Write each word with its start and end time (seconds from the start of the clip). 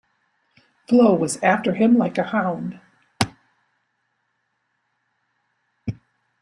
Flo 0.89 1.13
was 1.13 1.37
after 1.43 1.75
him 1.75 1.95
like 1.95 2.17
a 2.17 2.23
hound. 2.23 2.79